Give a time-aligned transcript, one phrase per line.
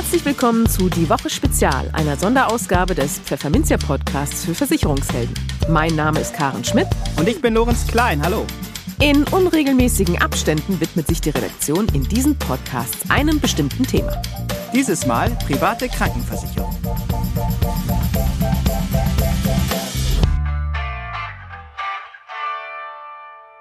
[0.00, 5.34] Herzlich willkommen zu Die Woche Spezial, einer Sonderausgabe des Pfefferminzia Podcasts für Versicherungshelden.
[5.68, 6.86] Mein Name ist Karen Schmidt.
[7.18, 8.22] Und ich bin Lorenz Klein.
[8.22, 8.46] Hallo.
[8.98, 14.22] In unregelmäßigen Abständen widmet sich die Redaktion in diesen Podcasts einem bestimmten Thema.
[14.72, 16.74] Dieses Mal private Krankenversicherung.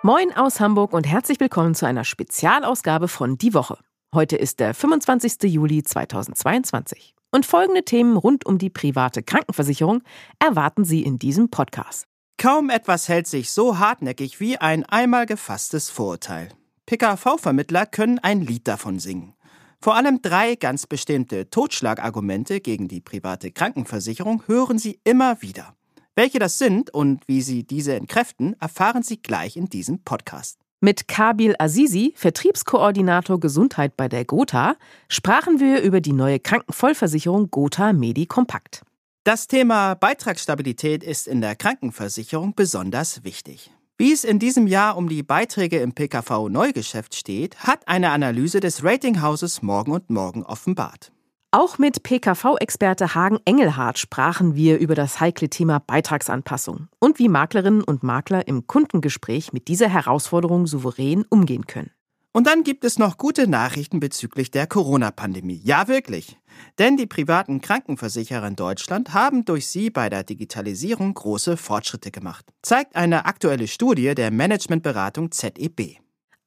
[0.04, 3.78] Moin aus Hamburg und herzlich willkommen zu einer Spezialausgabe von Die Woche.
[4.12, 5.44] Heute ist der 25.
[5.44, 7.14] Juli 2022.
[7.32, 10.02] Und folgende Themen rund um die private Krankenversicherung
[10.40, 12.06] erwarten Sie in diesem Podcast.
[12.40, 16.50] Kaum etwas hält sich so hartnäckig wie ein einmal gefasstes Vorurteil.
[16.88, 19.36] PKV-Vermittler können ein Lied davon singen.
[19.80, 25.76] Vor allem drei ganz bestimmte Totschlagargumente gegen die private Krankenversicherung hören Sie immer wieder.
[26.16, 30.58] Welche das sind und wie Sie diese entkräften, erfahren Sie gleich in diesem Podcast.
[30.82, 34.78] Mit Kabil Azizi, Vertriebskoordinator Gesundheit bei der Gotha,
[35.10, 38.84] sprachen wir über die neue Krankenvollversicherung Gotha Medi Compact.
[39.26, 43.72] Das Thema Beitragsstabilität ist in der Krankenversicherung besonders wichtig.
[43.98, 48.82] Wie es in diesem Jahr um die Beiträge im PKV-Neugeschäft steht, hat eine Analyse des
[48.82, 51.12] Ratinghauses Morgen und Morgen offenbart.
[51.52, 57.84] Auch mit PKV-Experte Hagen Engelhardt sprachen wir über das heikle Thema Beitragsanpassung und wie Maklerinnen
[57.84, 61.90] und Makler im Kundengespräch mit dieser Herausforderung souverän umgehen können.
[62.34, 65.60] Und dann gibt es noch gute Nachrichten bezüglich der Corona-Pandemie.
[65.64, 66.38] Ja, wirklich.
[66.78, 72.46] Denn die privaten Krankenversicherer in Deutschland haben durch sie bei der Digitalisierung große Fortschritte gemacht,
[72.62, 75.98] zeigt eine aktuelle Studie der Managementberatung ZEB.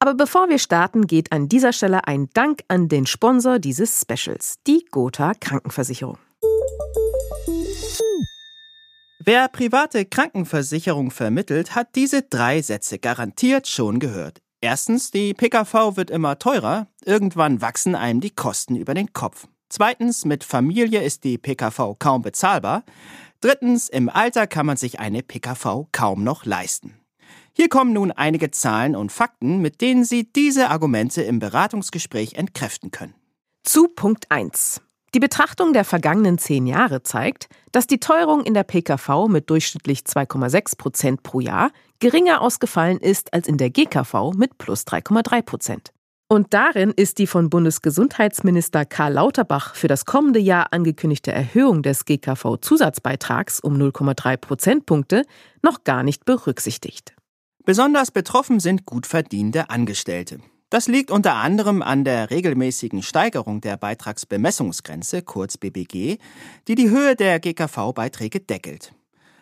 [0.03, 4.55] Aber bevor wir starten, geht an dieser Stelle ein Dank an den Sponsor dieses Specials,
[4.67, 6.17] die Gotha Krankenversicherung.
[9.23, 14.41] Wer private Krankenversicherung vermittelt, hat diese drei Sätze garantiert schon gehört.
[14.59, 19.47] Erstens, die PKV wird immer teurer, irgendwann wachsen einem die Kosten über den Kopf.
[19.69, 22.83] Zweitens, mit Familie ist die PKV kaum bezahlbar.
[23.39, 26.99] Drittens, im Alter kann man sich eine PKV kaum noch leisten.
[27.55, 32.89] Hier kommen nun einige Zahlen und Fakten, mit denen Sie diese Argumente im Beratungsgespräch entkräften
[32.89, 33.13] können.
[33.63, 34.81] Zu Punkt 1.
[35.13, 39.99] Die Betrachtung der vergangenen zehn Jahre zeigt, dass die Teuerung in der PKV mit durchschnittlich
[39.99, 41.69] 2,6 Prozent pro Jahr
[41.99, 45.93] geringer ausgefallen ist als in der GKV mit plus 3,3 Prozent.
[46.27, 52.05] Und darin ist die von Bundesgesundheitsminister Karl Lauterbach für das kommende Jahr angekündigte Erhöhung des
[52.05, 55.23] GKV-Zusatzbeitrags um 0,3 Prozentpunkte
[55.61, 57.13] noch gar nicht berücksichtigt.
[57.65, 60.39] Besonders betroffen sind gut verdienende Angestellte.
[60.69, 66.17] Das liegt unter anderem an der regelmäßigen Steigerung der Beitragsbemessungsgrenze, kurz BBG,
[66.67, 68.93] die die Höhe der GKV-Beiträge deckelt.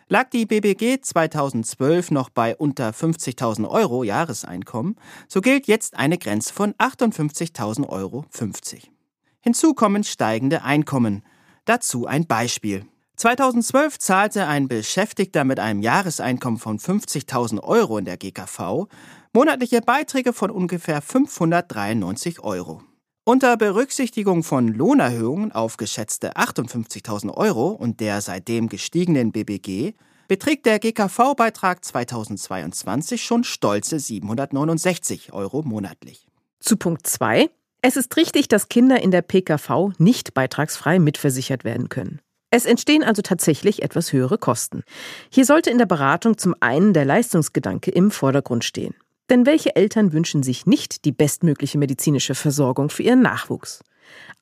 [0.08, 4.96] Lag die BBG 2012 noch bei unter 50.000 Euro Jahreseinkommen,
[5.26, 8.92] so gilt jetzt eine Grenze von 58.000 Euro 50.
[9.40, 11.24] Hinzu kommen steigende Einkommen.
[11.64, 12.84] Dazu ein Beispiel.
[13.22, 18.88] 2012 zahlte ein Beschäftigter mit einem Jahreseinkommen von 50.000 Euro in der GKV
[19.32, 22.82] monatliche Beiträge von ungefähr 593 Euro.
[23.24, 29.92] Unter Berücksichtigung von Lohnerhöhungen auf geschätzte 58.000 Euro und der seitdem gestiegenen BBG
[30.26, 36.26] beträgt der GKV-Beitrag 2022 schon stolze 769 Euro monatlich.
[36.58, 37.48] Zu Punkt 2.
[37.82, 42.20] Es ist richtig, dass Kinder in der PKV nicht beitragsfrei mitversichert werden können.
[42.54, 44.82] Es entstehen also tatsächlich etwas höhere Kosten.
[45.30, 48.94] Hier sollte in der Beratung zum einen der Leistungsgedanke im Vordergrund stehen.
[49.30, 53.82] Denn welche Eltern wünschen sich nicht die bestmögliche medizinische Versorgung für ihren Nachwuchs?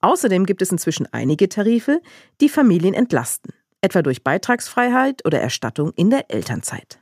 [0.00, 2.02] Außerdem gibt es inzwischen einige Tarife,
[2.40, 6.98] die Familien entlasten, etwa durch Beitragsfreiheit oder Erstattung in der Elternzeit.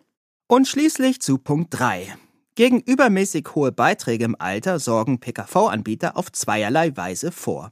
[0.46, 2.16] Und schließlich zu Punkt 3.
[2.54, 7.70] Gegen übermäßig hohe Beiträge im Alter sorgen PKV-Anbieter auf zweierlei Weise vor.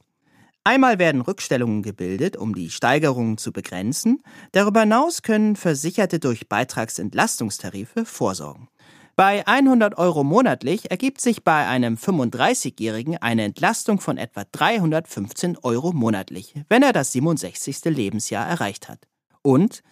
[0.67, 4.21] Einmal werden Rückstellungen gebildet, um die Steigerungen zu begrenzen.
[4.51, 8.67] Darüber hinaus können Versicherte durch Beitragsentlastungstarife vorsorgen.
[9.15, 15.93] Bei 100 Euro monatlich ergibt sich bei einem 35-Jährigen eine Entlastung von etwa 315 Euro
[15.93, 17.85] monatlich, wenn er das 67.
[17.85, 19.07] Lebensjahr erreicht hat.
[19.43, 19.83] Und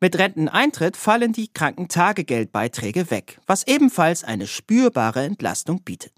[0.00, 6.14] mit Renteneintritt fallen die Krankentagegeldbeiträge weg, was ebenfalls eine spürbare Entlastung bietet.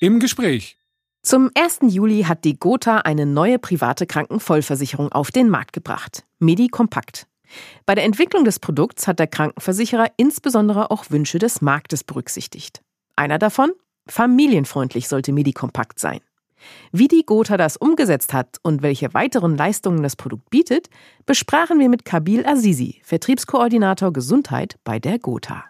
[0.00, 0.76] Im Gespräch
[1.22, 1.78] zum 1.
[1.82, 7.26] Juli hat die Gotha eine neue private Krankenvollversicherung auf den Markt gebracht, Medi Compact.
[7.86, 12.82] Bei der Entwicklung des Produkts hat der Krankenversicherer insbesondere auch Wünsche des Marktes berücksichtigt.
[13.14, 13.72] Einer davon?
[14.08, 16.20] Familienfreundlich sollte Medi Compact sein.
[16.90, 20.90] Wie die Gotha das umgesetzt hat und welche weiteren Leistungen das Produkt bietet,
[21.24, 25.64] besprachen wir mit Kabil Azizi, Vertriebskoordinator Gesundheit bei der Gotha.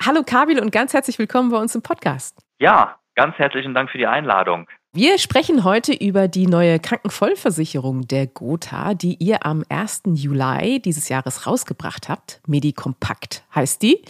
[0.00, 2.36] Hallo Kabil und ganz herzlich willkommen bei uns im Podcast.
[2.58, 4.68] Ja, Ganz herzlichen Dank für die Einladung.
[4.92, 10.02] Wir sprechen heute über die neue Krankenvollversicherung der Gotha, die ihr am 1.
[10.12, 12.42] Juli dieses Jahres rausgebracht habt.
[12.46, 14.02] Medikompakt heißt die.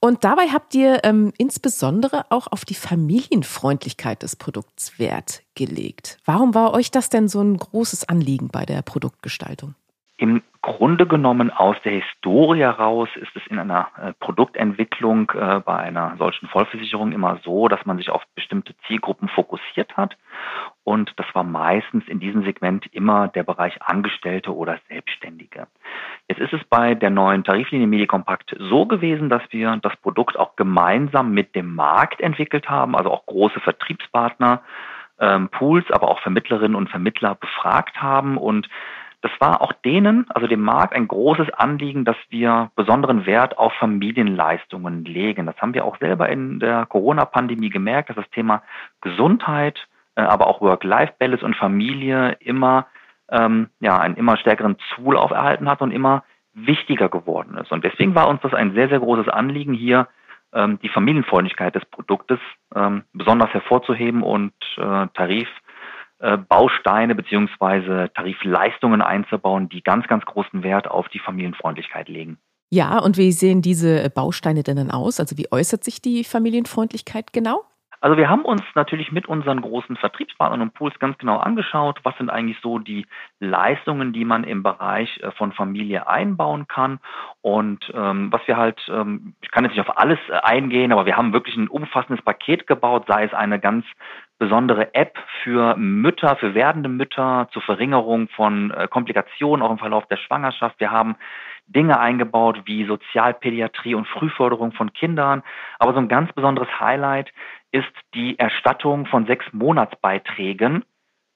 [0.00, 6.18] Und dabei habt ihr ähm, insbesondere auch auf die Familienfreundlichkeit des Produkts Wert gelegt.
[6.24, 9.76] Warum war euch das denn so ein großes Anliegen bei der Produktgestaltung?
[10.22, 15.78] Im Grunde genommen aus der Historie heraus ist es in einer äh, Produktentwicklung äh, bei
[15.78, 20.16] einer solchen Vollversicherung immer so, dass man sich auf bestimmte Zielgruppen fokussiert hat.
[20.84, 25.66] Und das war meistens in diesem Segment immer der Bereich Angestellte oder Selbstständige.
[26.28, 30.54] Jetzt ist es bei der neuen Tariflinie Medikompakt so gewesen, dass wir das Produkt auch
[30.54, 34.62] gemeinsam mit dem Markt entwickelt haben, also auch große Vertriebspartner,
[35.18, 38.68] ähm, Pools, aber auch Vermittlerinnen und Vermittler befragt haben und
[39.22, 43.72] das war auch denen, also dem Markt, ein großes Anliegen, dass wir besonderen Wert auf
[43.74, 45.46] Familienleistungen legen.
[45.46, 48.62] Das haben wir auch selber in der Corona-Pandemie gemerkt, dass das Thema
[49.00, 49.78] Gesundheit,
[50.16, 52.86] äh, aber auch Work-Life-Balance und Familie immer
[53.30, 57.70] ähm, ja, einen immer stärkeren Zulauf erhalten hat und immer wichtiger geworden ist.
[57.70, 60.08] Und deswegen war uns das ein sehr, sehr großes Anliegen, hier
[60.52, 62.40] ähm, die Familienfreundlichkeit des Produktes
[62.74, 65.48] ähm, besonders hervorzuheben und äh, Tarif
[66.48, 72.38] Bausteine beziehungsweise Tarifleistungen einzubauen, die ganz, ganz großen Wert auf die Familienfreundlichkeit legen.
[72.70, 75.20] Ja, und wie sehen diese Bausteine denn dann aus?
[75.20, 77.64] Also wie äußert sich die Familienfreundlichkeit genau?
[78.02, 82.16] Also wir haben uns natürlich mit unseren großen Vertriebspartnern und Pools ganz genau angeschaut, was
[82.18, 83.06] sind eigentlich so die
[83.38, 86.98] Leistungen, die man im Bereich äh, von Familie einbauen kann.
[87.42, 91.06] Und ähm, was wir halt, ähm, ich kann jetzt nicht auf alles äh, eingehen, aber
[91.06, 93.84] wir haben wirklich ein umfassendes Paket gebaut, sei es eine ganz
[94.42, 100.04] besondere App für Mütter, für werdende Mütter zur Verringerung von äh, Komplikationen auch im Verlauf
[100.06, 100.80] der Schwangerschaft.
[100.80, 101.14] Wir haben
[101.68, 105.44] Dinge eingebaut wie Sozialpädiatrie und Frühförderung von Kindern.
[105.78, 107.32] Aber so ein ganz besonderes Highlight
[107.70, 110.84] ist die Erstattung von sechs Monatsbeiträgen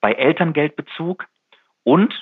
[0.01, 1.27] bei Elterngeldbezug
[1.85, 2.13] und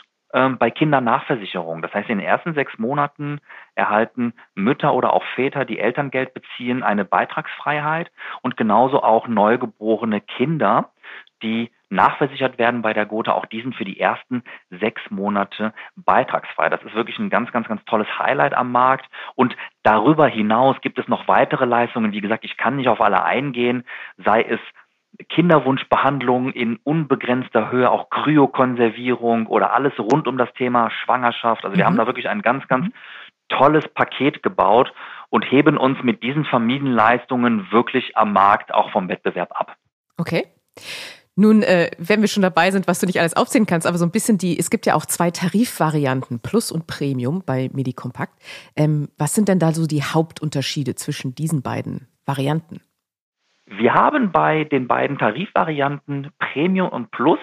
[0.59, 1.81] bei Kindernachversicherung.
[1.81, 3.41] Das heißt, in den ersten sechs Monaten
[3.77, 8.11] erhalten Mütter oder auch Väter, die Elterngeld beziehen, eine Beitragsfreiheit
[8.43, 10.91] und genauso auch neugeborene Kinder,
[11.45, 16.69] die nachversichert werden bei der Gotha, auch diesen für die ersten sechs Monate beitragsfrei.
[16.69, 19.09] Das ist wirklich ein ganz, ganz, ganz tolles Highlight am Markt.
[19.37, 22.13] Und darüber hinaus gibt es noch weitere Leistungen.
[22.13, 23.85] Wie gesagt, ich kann nicht auf alle eingehen,
[24.17, 24.61] sei es
[25.29, 31.65] Kinderwunschbehandlung in unbegrenzter Höhe, auch Kryokonservierung oder alles rund um das Thema Schwangerschaft.
[31.65, 31.89] Also wir mhm.
[31.89, 32.93] haben da wirklich ein ganz, ganz
[33.49, 34.93] tolles Paket gebaut
[35.31, 39.77] und heben uns mit diesen Familienleistungen wirklich am Markt auch vom Wettbewerb ab.
[40.17, 40.47] Okay.
[41.37, 44.05] Nun, äh, wenn wir schon dabei sind, was du nicht alles aufzählen kannst, aber so
[44.05, 48.41] ein bisschen die, es gibt ja auch zwei Tarifvarianten, Plus und Premium bei Medicompact.
[48.77, 52.81] Ähm, was sind denn da so die Hauptunterschiede zwischen diesen beiden Varianten?
[53.67, 57.39] Wir haben bei den beiden Tarifvarianten Premium und Plus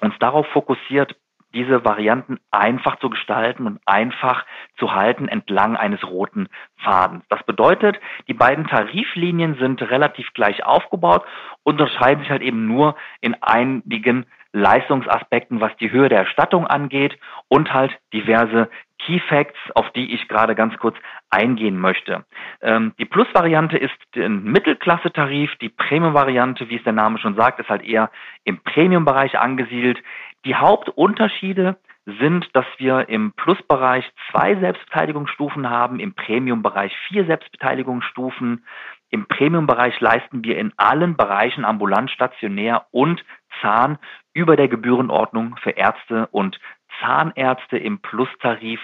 [0.00, 1.16] uns darauf fokussiert,
[1.54, 4.44] diese Varianten einfach zu gestalten und einfach
[4.76, 7.24] zu halten entlang eines roten Fadens.
[7.30, 7.98] Das bedeutet,
[8.28, 11.24] die beiden Tariflinien sind relativ gleich aufgebaut,
[11.62, 17.18] unterscheiden sich halt eben nur in einigen Leistungsaspekten, was die Höhe der Erstattung angeht
[17.48, 18.68] und halt diverse
[18.98, 20.96] Key Facts, auf die ich gerade ganz kurz
[21.30, 22.24] eingehen möchte.
[22.60, 27.68] Ähm, die Plus-Variante ist ein Mittelklasse-Tarif, die Premium-Variante, wie es der Name schon sagt, ist
[27.68, 28.10] halt eher
[28.44, 29.98] im Premium-Bereich angesiedelt.
[30.44, 31.76] Die Hauptunterschiede
[32.18, 38.64] sind, dass wir im Plus-Bereich zwei Selbstbeteiligungsstufen haben, im Premium-Bereich vier Selbstbeteiligungsstufen.
[39.10, 43.24] Im Premium-Bereich leisten wir in allen Bereichen ambulant, stationär und
[43.60, 43.98] Zahn
[44.38, 46.60] über der Gebührenordnung für Ärzte und
[47.00, 48.80] Zahnärzte im Plus-Tarif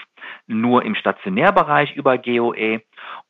[0.49, 2.81] nur im Stationärbereich über GOE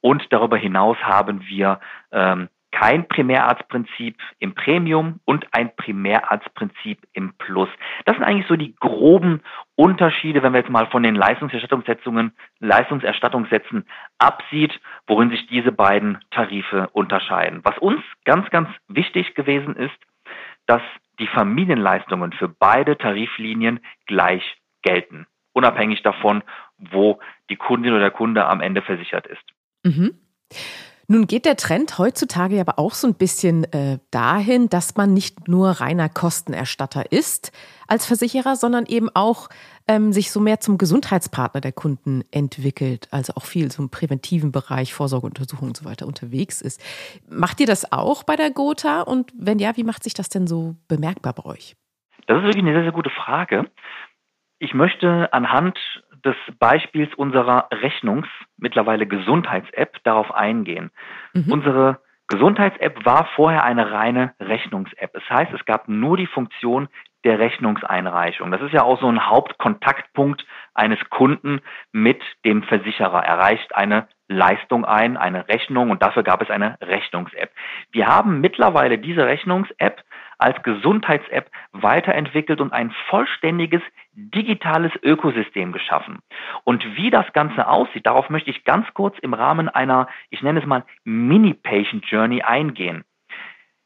[0.01, 1.81] und darüber hinaus haben wir
[2.13, 7.69] ähm, kein Primärarztprinzip im Premium und ein Primärarztprinzip im Plus.
[8.07, 9.43] Das sind eigentlich so die groben
[9.77, 13.87] Unterschiede, wenn wir jetzt mal von den Leistungserstattungssetzungen, Leistungserstattungssätzen
[14.19, 17.61] absieht, worin sich diese beiden Tarife unterscheiden.
[17.65, 19.95] Was uns ganz, ganz wichtig gewesen ist,
[20.67, 20.83] dass
[21.19, 24.43] die Familienleistungen für beide Tariflinien gleich
[24.83, 26.43] gelten, unabhängig davon,
[26.79, 29.45] wo die Kundin oder der Kunde am Ende versichert ist.
[29.85, 30.19] Mhm.
[31.07, 35.49] Nun geht der Trend heutzutage aber auch so ein bisschen äh, dahin, dass man nicht
[35.49, 37.53] nur reiner Kostenerstatter ist
[37.87, 39.49] als Versicherer, sondern eben auch
[39.87, 44.95] ähm, sich so mehr zum Gesundheitspartner der Kunden entwickelt, also auch viel zum präventiven Bereich,
[44.95, 46.83] Vorsorgeuntersuchungen und so weiter unterwegs ist.
[47.29, 49.03] Macht ihr das auch bei der Gotha?
[49.03, 51.77] Und wenn ja, wie macht sich das denn so bemerkbar bei euch?
[52.27, 53.71] Das ist wirklich eine sehr, sehr gute Frage.
[54.59, 55.79] Ich möchte anhand
[56.25, 60.91] des Beispiels unserer Rechnungs, mittlerweile Gesundheits-App, darauf eingehen.
[61.33, 61.53] Mhm.
[61.53, 65.13] Unsere Gesundheits-App war vorher eine reine Rechnungs-App.
[65.13, 66.89] Das heißt, es gab nur die Funktion
[67.25, 68.51] der Rechnungseinreichung.
[68.51, 71.61] Das ist ja auch so ein Hauptkontaktpunkt eines Kunden
[71.93, 73.25] mit dem Versicherer.
[73.25, 77.51] Er reicht eine Leistung ein, eine Rechnung und dafür gab es eine Rechnungs-App.
[77.93, 80.03] Wir haben mittlerweile diese Rechnungs-App
[80.45, 83.81] als Gesundheits-App weiterentwickelt und ein vollständiges
[84.13, 86.19] digitales Ökosystem geschaffen.
[86.65, 90.61] Und wie das Ganze aussieht, darauf möchte ich ganz kurz im Rahmen einer, ich nenne
[90.61, 93.05] es mal Mini-Patient Journey eingehen.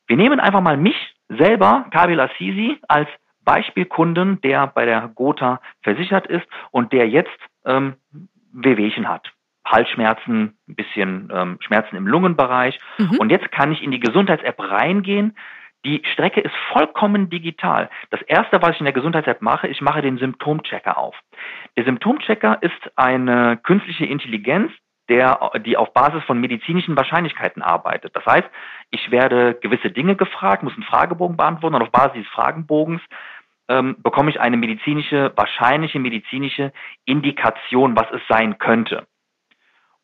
[0.08, 0.96] Wir nehmen einfach mal mich
[1.28, 3.08] selber, Kabil Assisi, als
[3.44, 7.94] Beispielkunden, der bei der Gotha versichert ist und der jetzt ähm,
[8.52, 9.30] Wehwehchen hat.
[9.64, 12.80] Halsschmerzen, ein bisschen ähm, Schmerzen im Lungenbereich.
[12.98, 13.18] Mhm.
[13.20, 15.36] Und jetzt kann ich in die Gesundheits-App reingehen,
[15.84, 17.88] die Strecke ist vollkommen digital.
[18.10, 21.14] Das erste, was ich in der Gesundheits-App mache, ich mache den Symptomchecker auf.
[21.76, 24.72] Der Symptomchecker ist eine künstliche Intelligenz,
[25.08, 28.14] der, die auf Basis von medizinischen Wahrscheinlichkeiten arbeitet.
[28.14, 28.48] Das heißt,
[28.90, 33.00] ich werde gewisse Dinge gefragt, muss einen Fragebogen beantworten und auf Basis dieses Fragebogens
[33.68, 36.72] ähm, bekomme ich eine medizinische, wahrscheinliche medizinische
[37.04, 39.06] Indikation, was es sein könnte.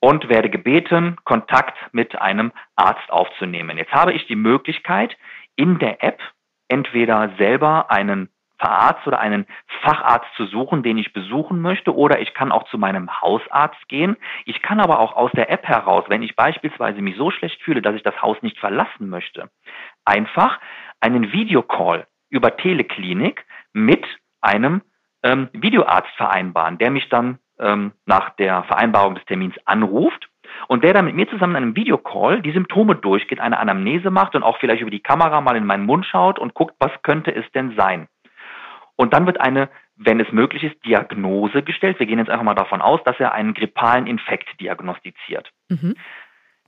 [0.00, 3.78] Und werde gebeten, Kontakt mit einem Arzt aufzunehmen.
[3.78, 5.16] Jetzt habe ich die Möglichkeit,
[5.56, 6.20] in der App
[6.68, 9.46] entweder selber einen Arzt oder einen
[9.82, 14.16] Facharzt zu suchen, den ich besuchen möchte, oder ich kann auch zu meinem Hausarzt gehen.
[14.46, 17.82] Ich kann aber auch aus der App heraus, wenn ich beispielsweise mich so schlecht fühle,
[17.82, 19.50] dass ich das Haus nicht verlassen möchte,
[20.04, 20.58] einfach
[21.00, 24.06] einen Videocall über Teleklinik mit
[24.40, 24.82] einem
[25.22, 30.28] ähm, Videoarzt vereinbaren, der mich dann ähm, nach der Vereinbarung des Termins anruft
[30.68, 34.34] und der dann mit mir zusammen in einem Videocall die Symptome durchgeht, eine Anamnese macht
[34.34, 37.34] und auch vielleicht über die Kamera mal in meinen Mund schaut und guckt, was könnte
[37.34, 38.08] es denn sein.
[38.96, 41.98] Und dann wird eine, wenn es möglich ist, Diagnose gestellt.
[41.98, 45.50] Wir gehen jetzt einfach mal davon aus, dass er einen grippalen Infekt diagnostiziert.
[45.68, 45.96] Mhm.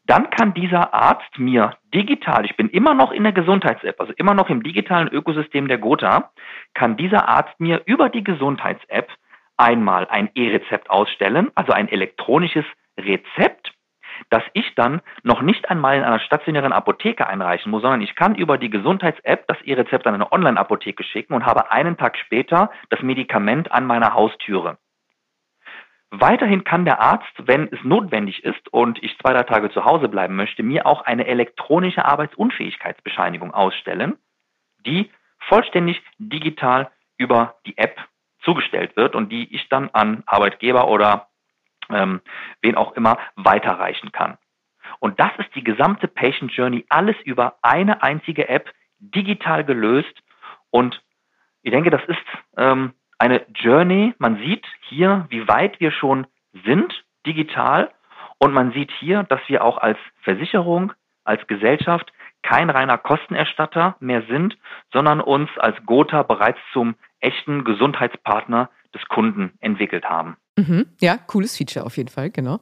[0.07, 4.35] Dann kann dieser Arzt mir digital, ich bin immer noch in der Gesundheits-App, also immer
[4.35, 6.31] noch im digitalen Ökosystem der Gotha,
[6.75, 9.11] kann dieser Arzt mir über die Gesundheits-App
[9.57, 12.65] einmal ein E-Rezept ausstellen, also ein elektronisches
[12.97, 13.73] Rezept,
[14.31, 18.35] das ich dann noch nicht einmal in einer stationären Apotheke einreichen muss, sondern ich kann
[18.35, 23.03] über die Gesundheits-App das E-Rezept an eine Online-Apotheke schicken und habe einen Tag später das
[23.03, 24.79] Medikament an meiner Haustüre.
[26.11, 30.09] Weiterhin kann der Arzt, wenn es notwendig ist und ich zwei, drei Tage zu Hause
[30.09, 34.17] bleiben möchte, mir auch eine elektronische Arbeitsunfähigkeitsbescheinigung ausstellen,
[34.87, 37.99] die vollständig digital über die App
[38.43, 41.29] zugestellt wird und die ich dann an Arbeitgeber oder
[41.91, 42.21] ähm,
[42.63, 44.39] wen auch immer weiterreichen kann.
[45.01, 50.23] Und das ist die gesamte Patient Journey, alles über eine einzige App, digital gelöst.
[50.71, 51.03] Und
[51.63, 52.19] ich denke, das ist
[52.57, 54.15] ähm, eine Journey.
[54.19, 56.27] Man sieht hier, wie weit wir schon
[56.65, 57.91] sind, digital.
[58.39, 60.93] Und man sieht hier, dass wir auch als Versicherung,
[61.25, 62.13] als Gesellschaft
[62.43, 64.57] kein reiner Kostenerstatter mehr sind,
[64.93, 70.37] sondern uns als Gotha bereits zum echten Gesundheitspartner des Kunden entwickelt haben.
[70.57, 70.87] Mhm.
[71.01, 72.61] Ja, cooles Feature auf jeden Fall, genau.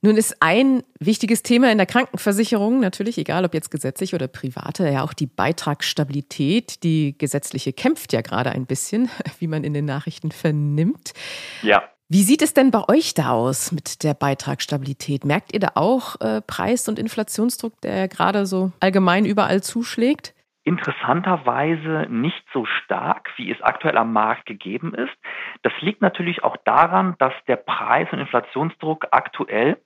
[0.00, 4.88] Nun ist ein wichtiges Thema in der Krankenversicherung natürlich, egal ob jetzt gesetzlich oder private,
[4.88, 6.84] ja auch die Beitragsstabilität.
[6.84, 9.10] Die gesetzliche kämpft ja gerade ein bisschen,
[9.40, 11.14] wie man in den Nachrichten vernimmt.
[11.62, 11.82] Ja.
[12.10, 15.26] Wie sieht es denn bei euch da aus mit der Beitragsstabilität?
[15.26, 20.32] Merkt ihr da auch äh, Preis- und Inflationsdruck, der gerade so allgemein überall zuschlägt?
[20.68, 25.16] Interessanterweise nicht so stark, wie es aktuell am Markt gegeben ist.
[25.62, 29.80] Das liegt natürlich auch daran, dass der Preis- und Inflationsdruck aktuell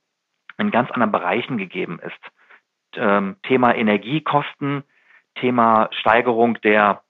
[0.57, 2.19] in ganz anderen Bereichen gegeben ist.
[2.95, 4.83] Ähm, Thema Energiekosten,
[5.35, 7.01] Thema Steigerung der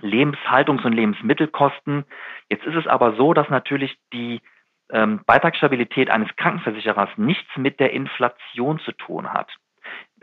[0.00, 2.04] Lebenshaltungs- und Lebensmittelkosten.
[2.48, 4.40] Jetzt ist es aber so, dass natürlich die
[4.90, 9.50] ähm, Beitragsstabilität eines Krankenversicherers nichts mit der Inflation zu tun hat.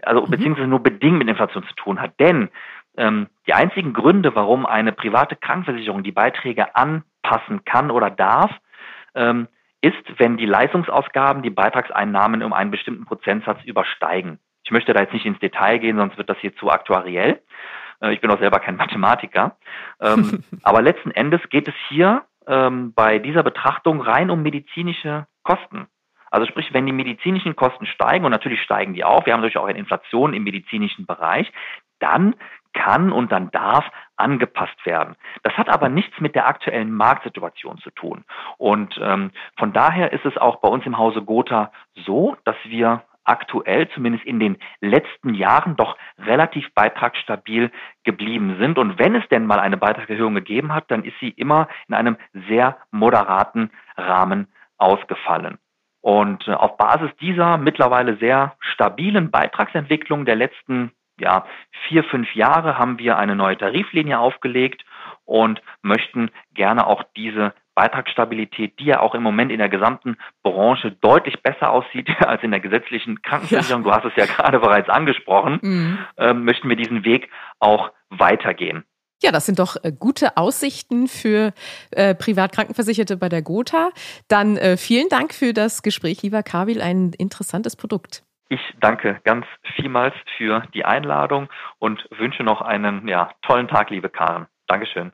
[0.04, 0.32] Also mhm.
[0.32, 2.20] beziehungsweise nur bedingt mit Inflation zu tun hat.
[2.20, 2.50] Denn
[2.98, 8.52] ähm, die einzigen Gründe, warum eine private Krankenversicherung die Beiträge anpassen kann oder darf,
[9.16, 9.48] ähm,
[9.82, 14.40] ist, wenn die Leistungsausgaben die Beitragseinnahmen um einen bestimmten Prozentsatz übersteigen.
[14.64, 17.42] Ich möchte da jetzt nicht ins Detail gehen, sonst wird das hier zu aktuariell.
[18.02, 19.58] Äh, ich bin auch selber kein Mathematiker.
[20.00, 25.88] Ähm, aber letzten Endes geht es hier ähm, bei dieser Betrachtung rein um medizinische Kosten.
[26.32, 29.58] Also sprich, wenn die medizinischen Kosten steigen, und natürlich steigen die auch, wir haben natürlich
[29.58, 31.52] auch eine Inflation im medizinischen Bereich,
[32.00, 32.36] dann
[32.74, 33.86] kann und dann darf
[34.18, 35.16] angepasst werden.
[35.44, 38.24] Das hat aber nichts mit der aktuellen Marktsituation zu tun.
[38.58, 41.72] Und ähm, von daher ist es auch bei uns im Hause Gotha
[42.06, 47.72] so, dass wir aktuell, zumindest in den letzten Jahren, doch relativ beitragsstabil
[48.04, 48.78] geblieben sind.
[48.78, 52.18] Und wenn es denn mal eine Beitragserhöhung gegeben hat, dann ist sie immer in einem
[52.50, 55.58] sehr moderaten Rahmen ausgefallen.
[56.02, 60.92] Und äh, auf Basis dieser mittlerweile sehr stabilen Beitragsentwicklung der letzten
[61.24, 61.46] ja,
[61.88, 64.84] vier, fünf Jahre haben wir eine neue Tariflinie aufgelegt
[65.26, 70.92] und möchten gerne auch diese Beitragsstabilität, die ja auch im Moment in der gesamten Branche
[71.02, 73.90] deutlich besser aussieht als in der gesetzlichen Krankenversicherung, ja.
[73.90, 75.98] du hast es ja gerade bereits angesprochen, mhm.
[76.18, 78.84] äh, möchten wir diesen Weg auch weitergehen.
[79.24, 81.54] Ja, das sind doch äh, gute Aussichten für
[81.92, 83.92] äh, Privatkrankenversicherte bei der Gotha.
[84.28, 88.24] Dann äh, vielen Dank für das Gespräch, lieber Kawil, ein interessantes Produkt.
[88.50, 89.46] Ich danke ganz
[89.76, 94.48] vielmals für die Einladung und wünsche noch einen ja, tollen Tag, liebe Karen.
[94.68, 95.12] Dankeschön.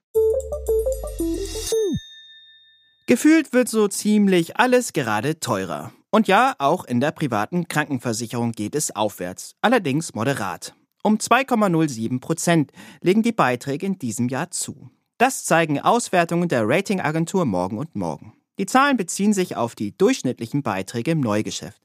[3.08, 5.92] Gefühlt wird so ziemlich alles gerade teurer.
[6.12, 10.74] Und ja, auch in der privaten Krankenversicherung geht es aufwärts, allerdings moderat.
[11.04, 12.72] Um 2,07 Prozent
[13.02, 14.90] legen die Beiträge in diesem Jahr zu.
[15.18, 18.34] Das zeigen Auswertungen der Ratingagentur Morgen und Morgen.
[18.58, 21.82] Die Zahlen beziehen sich auf die durchschnittlichen Beiträge im Neugeschäft.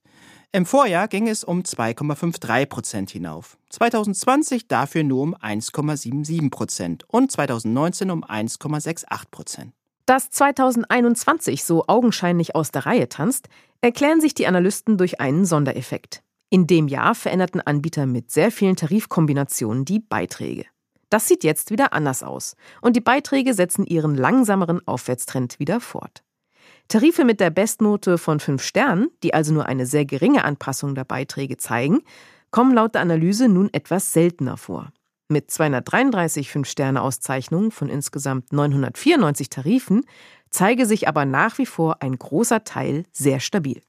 [0.55, 7.33] Im Vorjahr ging es um 2,53 Prozent hinauf, 2020 dafür nur um 1,77 Prozent und
[7.33, 9.73] 2019 um 1,68 Prozent.
[10.07, 13.49] Dass 2021 so augenscheinlich aus der Reihe tanzt,
[13.81, 16.23] erklären sich die Analysten durch einen Sondereffekt.
[16.51, 20.67] In dem Jahr veränderten Anbieter mit sehr vielen Tarifkombinationen die Beiträge.
[21.11, 26.23] Das sieht jetzt wieder anders aus und die Beiträge setzen ihren langsameren Aufwärtstrend wieder fort.
[26.89, 31.05] Tarife mit der Bestnote von 5 Sternen, die also nur eine sehr geringe Anpassung der
[31.05, 32.03] Beiträge zeigen,
[32.51, 34.93] kommen laut der Analyse nun etwas seltener vor.
[35.29, 40.05] Mit 233 5-Sterne-Auszeichnungen von insgesamt 994 Tarifen
[40.51, 43.83] zeige sich aber nach wie vor ein großer Teil sehr stabil.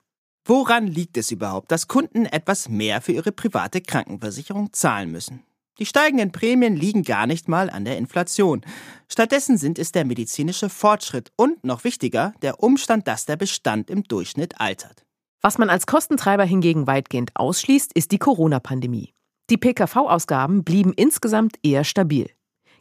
[0.46, 5.44] Woran liegt es überhaupt, dass Kunden etwas mehr für ihre private Krankenversicherung zahlen müssen?
[5.78, 8.62] Die steigenden Prämien liegen gar nicht mal an der Inflation.
[9.10, 14.04] Stattdessen sind es der medizinische Fortschritt und, noch wichtiger, der Umstand, dass der Bestand im
[14.04, 15.06] Durchschnitt altert.
[15.42, 19.14] Was man als Kostentreiber hingegen weitgehend ausschließt, ist die Corona-Pandemie.
[19.50, 22.30] Die PKV-Ausgaben blieben insgesamt eher stabil.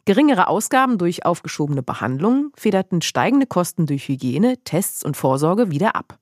[0.05, 6.17] Geringere Ausgaben durch aufgeschobene Behandlungen federten steigende Kosten durch Hygiene, Tests und Vorsorge wieder ab.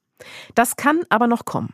[0.56, 1.74] Das kann aber noch kommen.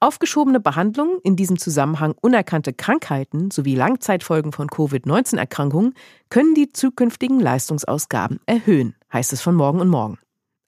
[0.00, 5.94] Aufgeschobene Behandlungen, in diesem Zusammenhang unerkannte Krankheiten sowie Langzeitfolgen von Covid-19-Erkrankungen
[6.30, 10.18] können die zukünftigen Leistungsausgaben erhöhen, heißt es von Morgen und Morgen.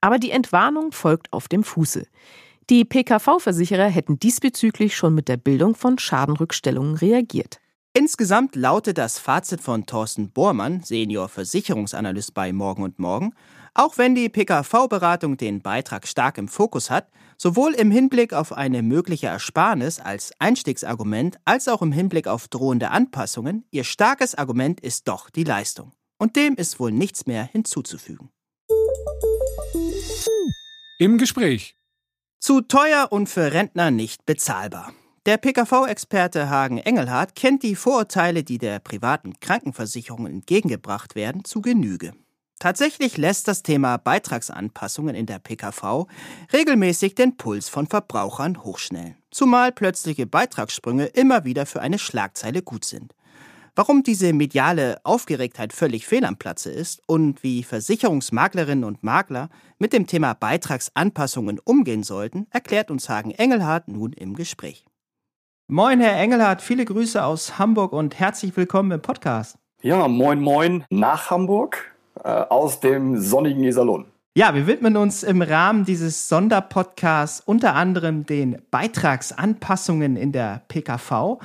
[0.00, 2.08] Aber die Entwarnung folgt auf dem Fuße.
[2.70, 7.60] Die PKV-Versicherer hätten diesbezüglich schon mit der Bildung von Schadenrückstellungen reagiert.
[7.92, 13.32] Insgesamt lautet das Fazit von Thorsten Bormann, Senior Versicherungsanalyst bei Morgen und Morgen,
[13.74, 17.08] auch wenn die PKV-Beratung den Beitrag stark im Fokus hat,
[17.40, 22.90] sowohl im Hinblick auf eine mögliche Ersparnis als Einstiegsargument als auch im Hinblick auf drohende
[22.90, 25.92] Anpassungen, ihr starkes Argument ist doch die Leistung.
[26.18, 28.28] Und dem ist wohl nichts mehr hinzuzufügen.
[30.98, 31.76] Im Gespräch.
[32.40, 34.92] Zu teuer und für Rentner nicht bezahlbar.
[35.24, 42.12] Der PKV-Experte Hagen Engelhardt kennt die Vorurteile, die der privaten Krankenversicherung entgegengebracht werden, zu Genüge.
[42.60, 46.06] Tatsächlich lässt das Thema Beitragsanpassungen in der PKV
[46.52, 52.84] regelmäßig den Puls von Verbrauchern hochschnellen, zumal plötzliche Beitragssprünge immer wieder für eine Schlagzeile gut
[52.84, 53.14] sind.
[53.74, 59.94] Warum diese mediale Aufgeregtheit völlig fehl am Platze ist und wie Versicherungsmaklerinnen und Makler mit
[59.94, 64.84] dem Thema Beitragsanpassungen umgehen sollten, erklärt uns Hagen Engelhardt nun im Gespräch.
[65.66, 69.56] Moin, Herr Engelhardt, viele Grüße aus Hamburg und herzlich willkommen im Podcast.
[69.80, 71.90] Ja, moin, moin nach Hamburg
[72.24, 74.06] aus dem sonnigen Iserlohn.
[74.36, 81.38] Ja, wir widmen uns im Rahmen dieses Sonderpodcasts unter anderem den Beitragsanpassungen in der PKV.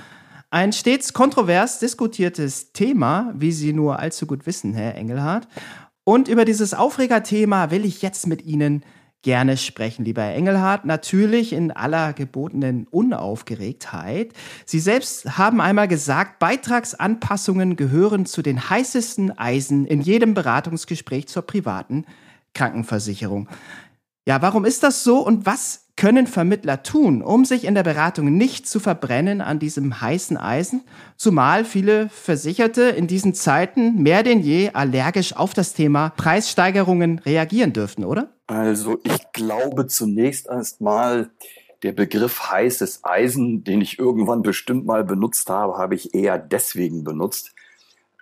[0.52, 5.48] Ein stets kontrovers diskutiertes Thema, wie Sie nur allzu gut wissen, Herr Engelhardt.
[6.04, 8.84] Und über dieses Aufregerthema will ich jetzt mit Ihnen
[9.26, 10.86] gerne sprechen, lieber Herr Engelhardt.
[10.86, 14.32] Natürlich in aller gebotenen Unaufgeregtheit.
[14.66, 21.42] Sie selbst haben einmal gesagt, Beitragsanpassungen gehören zu den heißesten Eisen in jedem Beratungsgespräch zur
[21.42, 22.06] privaten
[22.54, 23.50] Krankenversicherung.
[24.28, 28.36] Ja, warum ist das so und was können Vermittler tun, um sich in der Beratung
[28.36, 30.82] nicht zu verbrennen an diesem heißen Eisen,
[31.16, 37.72] zumal viele Versicherte in diesen Zeiten mehr denn je allergisch auf das Thema Preissteigerungen reagieren
[37.72, 38.34] dürften, oder?
[38.48, 41.30] Also ich glaube zunächst erstmal,
[41.84, 47.04] der Begriff heißes Eisen, den ich irgendwann bestimmt mal benutzt habe, habe ich eher deswegen
[47.04, 47.54] benutzt,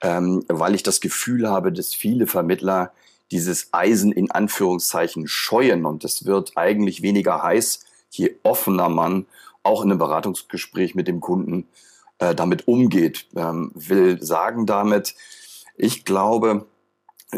[0.01, 2.91] ähm, weil ich das Gefühl habe, dass viele Vermittler
[3.33, 9.25] dieses Eisen in Anführungszeichen scheuen und es wird eigentlich weniger heiß, je offener man
[9.63, 11.67] auch in einem Beratungsgespräch mit dem Kunden
[12.19, 13.25] äh, damit umgeht.
[13.35, 15.15] Ähm, will sagen damit,
[15.75, 16.67] ich glaube,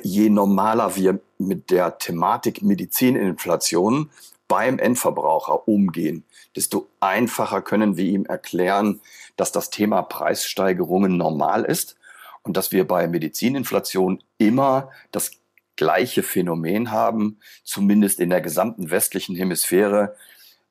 [0.04, 4.10] je normaler wir mit der Thematik Medizininflation
[4.50, 6.26] beim Endverbraucher umgehen,
[6.58, 9.00] desto einfacher können wir ihm erklären,
[9.38, 11.96] dass das Thema Preissteigerungen normal ist
[12.44, 15.32] und dass wir bei Medizininflation immer das
[15.76, 20.16] gleiche Phänomen haben, zumindest in der gesamten westlichen Hemisphäre.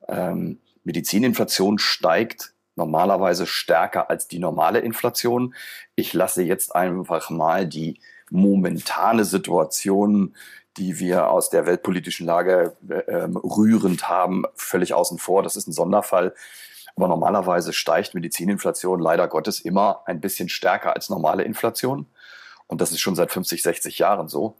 [0.07, 5.55] Ähm, Medizininflation steigt normalerweise stärker als die normale Inflation.
[5.95, 10.35] Ich lasse jetzt einfach mal die momentane Situation,
[10.77, 15.41] die wir aus der weltpolitischen Lage äh, rührend haben, völlig außen vor.
[15.41, 16.33] Das ist ein Sonderfall.
[16.95, 22.07] Aber normalerweise steigt Medizininflation leider Gottes immer ein bisschen stärker als normale Inflation.
[22.67, 24.55] Und das ist schon seit 50, 60 Jahren so.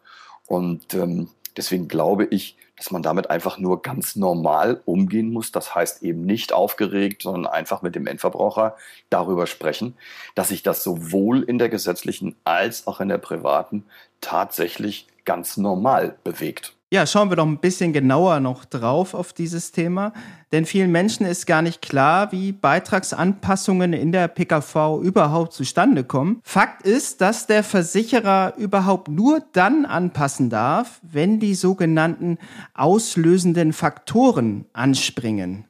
[0.47, 5.51] Und ähm, deswegen glaube ich, dass man damit einfach nur ganz normal umgehen muss.
[5.51, 8.75] Das heißt eben nicht aufgeregt, sondern einfach mit dem Endverbraucher
[9.09, 9.95] darüber sprechen,
[10.35, 13.85] dass sich das sowohl in der gesetzlichen als auch in der privaten
[14.19, 16.73] tatsächlich ganz normal bewegt.
[16.95, 20.13] Ja, schauen wir doch ein bisschen genauer noch drauf auf dieses Thema.
[20.53, 26.39] Denn vielen Menschen ist gar nicht klar, wie Beitragsanpassungen in der PKV überhaupt zustande kommen.
[26.45, 32.37] Fakt ist, dass der Versicherer überhaupt nur dann anpassen darf, wenn die sogenannten
[32.73, 35.65] auslösenden Faktoren anspringen,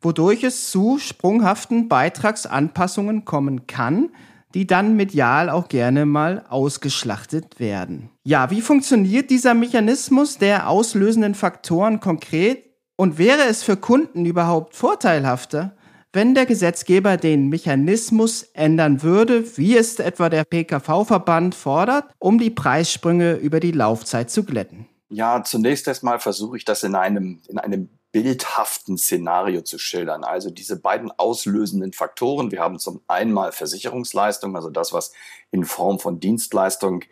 [0.00, 4.08] wodurch es zu sprunghaften Beitragsanpassungen kommen kann,
[4.54, 8.10] die dann medial auch gerne mal ausgeschlachtet werden.
[8.24, 12.64] Ja, wie funktioniert dieser Mechanismus der auslösenden Faktoren konkret?
[12.96, 15.74] Und wäre es für Kunden überhaupt vorteilhafter,
[16.12, 22.50] wenn der Gesetzgeber den Mechanismus ändern würde, wie es etwa der PKV-Verband fordert, um die
[22.50, 24.86] Preissprünge über die Laufzeit zu glätten?
[25.08, 30.22] Ja, zunächst erstmal versuche ich das in einem, in einem bildhaften Szenario zu schildern.
[30.22, 32.52] Also diese beiden auslösenden Faktoren.
[32.52, 35.12] Wir haben zum einen mal Versicherungsleistung, also das, was
[35.50, 37.04] in Form von Dienstleistung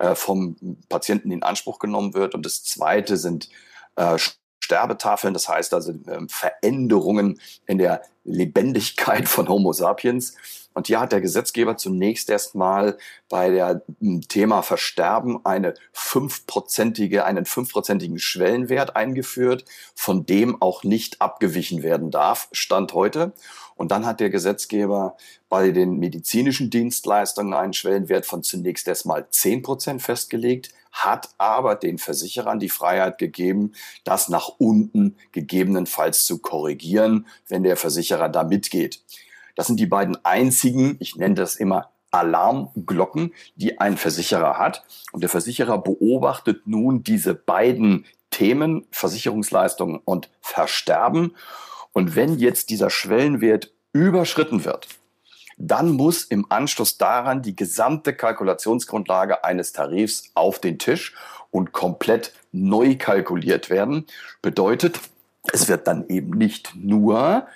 [0.00, 0.56] äh, vom
[0.88, 2.34] Patienten in Anspruch genommen wird.
[2.34, 3.48] Und das zweite sind
[3.96, 4.18] äh,
[4.60, 10.34] Sterbetafeln, das heißt also äh, Veränderungen in der Lebendigkeit von Homo sapiens.
[10.78, 17.46] Und hier hat der Gesetzgeber zunächst erstmal bei der hm, Thema Versterben eine fünfprozentige, einen
[17.46, 19.64] fünfprozentigen Schwellenwert eingeführt,
[19.96, 23.32] von dem auch nicht abgewichen werden darf, Stand heute.
[23.74, 25.16] Und dann hat der Gesetzgeber
[25.48, 31.98] bei den medizinischen Dienstleistungen einen Schwellenwert von zunächst erstmal zehn Prozent festgelegt, hat aber den
[31.98, 33.72] Versicherern die Freiheit gegeben,
[34.04, 39.02] das nach unten gegebenenfalls zu korrigieren, wenn der Versicherer da mitgeht.
[39.58, 44.84] Das sind die beiden einzigen, ich nenne das immer Alarmglocken, die ein Versicherer hat.
[45.10, 51.34] Und der Versicherer beobachtet nun diese beiden Themen, Versicherungsleistung und Versterben.
[51.92, 54.86] Und wenn jetzt dieser Schwellenwert überschritten wird,
[55.56, 61.16] dann muss im Anschluss daran die gesamte Kalkulationsgrundlage eines Tarifs auf den Tisch
[61.50, 64.06] und komplett neu kalkuliert werden.
[64.40, 65.00] Bedeutet,
[65.52, 67.48] es wird dann eben nicht nur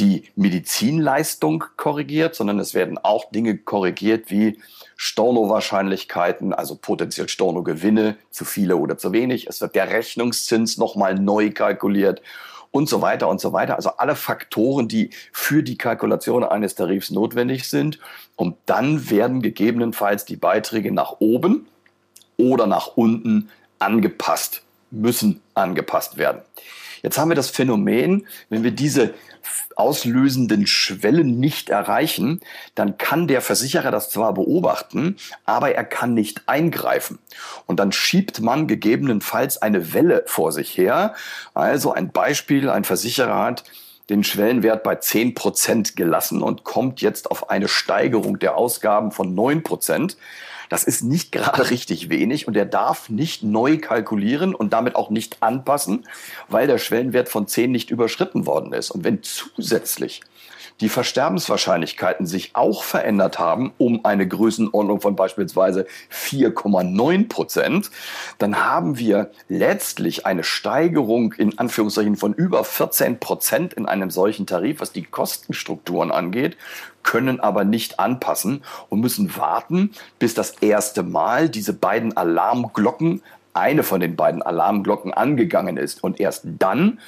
[0.00, 4.58] die Medizinleistung korrigiert, sondern es werden auch Dinge korrigiert wie
[4.96, 9.46] Stornowahrscheinlichkeiten, also potenziell Stornogewinne, zu viele oder zu wenig.
[9.46, 12.22] Es wird der Rechnungszins nochmal neu kalkuliert
[12.70, 13.76] und so weiter und so weiter.
[13.76, 17.98] Also alle Faktoren, die für die Kalkulation eines Tarifs notwendig sind.
[18.36, 21.66] Und dann werden gegebenenfalls die Beiträge nach oben
[22.36, 26.42] oder nach unten angepasst, müssen angepasst werden.
[27.02, 29.14] Jetzt haben wir das Phänomen, wenn wir diese
[29.76, 32.40] auslösenden Schwellen nicht erreichen,
[32.74, 37.18] dann kann der Versicherer das zwar beobachten, aber er kann nicht eingreifen.
[37.66, 41.14] Und dann schiebt man gegebenenfalls eine Welle vor sich her.
[41.54, 43.64] Also ein Beispiel, ein Versicherer hat
[44.10, 50.16] den Schwellenwert bei 10% gelassen und kommt jetzt auf eine Steigerung der Ausgaben von 9%.
[50.70, 55.10] Das ist nicht gerade richtig wenig und er darf nicht neu kalkulieren und damit auch
[55.10, 56.06] nicht anpassen,
[56.48, 58.90] weil der Schwellenwert von 10 nicht überschritten worden ist.
[58.90, 60.22] Und wenn zusätzlich
[60.80, 67.90] die Versterbenswahrscheinlichkeiten sich auch verändert haben um eine Größenordnung von beispielsweise 4,9 Prozent,
[68.38, 74.46] dann haben wir letztlich eine Steigerung in Anführungszeichen von über 14 Prozent in einem solchen
[74.46, 76.56] Tarif, was die Kostenstrukturen angeht,
[77.02, 83.22] können aber nicht anpassen und müssen warten, bis das erste Mal diese beiden Alarmglocken,
[83.54, 86.04] eine von den beiden Alarmglocken angegangen ist.
[86.04, 87.00] Und erst dann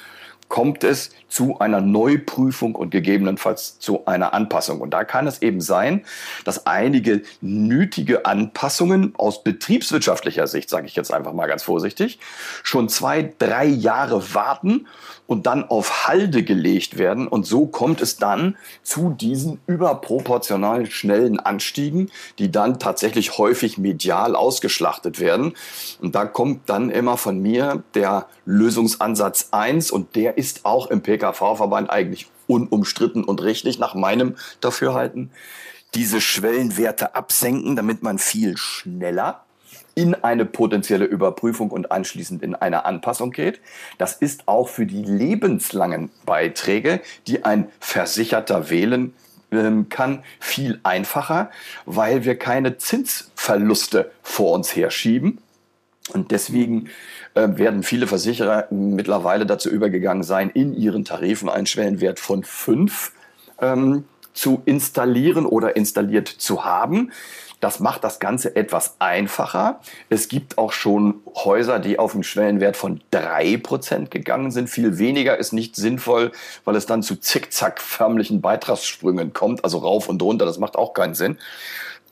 [0.53, 4.81] kommt es zu einer Neuprüfung und gegebenenfalls zu einer Anpassung.
[4.81, 6.05] Und da kann es eben sein,
[6.45, 12.19] dass einige nötige Anpassungen aus betriebswirtschaftlicher Sicht, sage ich jetzt einfach mal ganz vorsichtig,
[12.61, 14.85] schon zwei, drei Jahre warten
[15.25, 17.27] und dann auf Halde gelegt werden.
[17.27, 24.35] Und so kommt es dann zu diesen überproportional schnellen Anstiegen, die dann tatsächlich häufig medial
[24.35, 25.53] ausgeschlachtet werden.
[25.99, 31.01] Und da kommt dann immer von mir der Lösungsansatz eins und der ist auch im
[31.01, 35.31] PKV-Verband eigentlich unumstritten und richtig nach meinem Dafürhalten.
[35.95, 39.43] Diese Schwellenwerte absenken, damit man viel schneller
[39.95, 43.61] in eine potenzielle Überprüfung und anschließend in eine Anpassung geht.
[43.97, 49.13] Das ist auch für die lebenslangen Beiträge, die ein Versicherter wählen
[49.51, 51.51] ähm, kann, viel einfacher,
[51.85, 55.42] weil wir keine Zinsverluste vor uns herschieben.
[56.11, 56.89] Und deswegen
[57.33, 63.13] äh, werden viele Versicherer mittlerweile dazu übergegangen sein, in ihren Tarifen einen Schwellenwert von fünf
[63.61, 67.11] ähm, zu installieren oder installiert zu haben.
[67.63, 69.79] Das macht das Ganze etwas einfacher.
[70.09, 74.69] Es gibt auch schon Häuser, die auf einen Schwellenwert von drei Prozent gegangen sind.
[74.69, 76.33] Viel weniger ist nicht sinnvoll,
[76.65, 80.45] weil es dann zu zickzack-förmlichen Beitragssprüngen kommt, also rauf und runter.
[80.45, 81.37] Das macht auch keinen Sinn.